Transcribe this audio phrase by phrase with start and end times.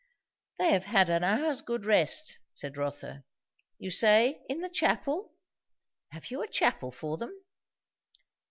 [0.57, 3.23] "They have had an hour's good rest," said Rotha.
[3.77, 5.31] "You say, in the chapel?
[6.09, 7.31] have you a chapel for them?"